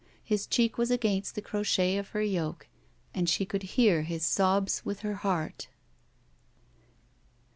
His 0.23 0.47
cheek 0.47 0.79
was 0.79 0.89
against 0.89 1.35
the 1.35 1.43
crochet 1.43 1.95
of 1.95 2.07
her 2.09 2.23
yoke 2.23 2.67
and 3.13 3.29
she 3.29 3.45
cotdd 3.45 3.61
hear 3.77 4.01
his 4.01 4.25
sobs 4.25 4.83
with 4.83 5.01
her 5.01 5.13
heart. 5.17 5.67